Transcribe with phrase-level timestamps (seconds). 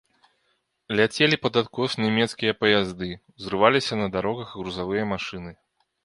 [0.99, 5.51] Ляцелі пад адкос нямецкія паязды, узрываліся на дарогах грузавыя машыны.